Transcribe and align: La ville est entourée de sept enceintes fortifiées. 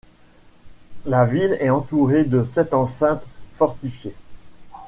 La 1.05 1.25
ville 1.25 1.55
est 1.59 1.69
entourée 1.69 2.23
de 2.25 2.41
sept 2.41 2.73
enceintes 2.73 3.21
fortifiées. 3.59 4.15